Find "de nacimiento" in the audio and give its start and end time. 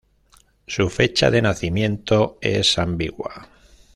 1.29-2.39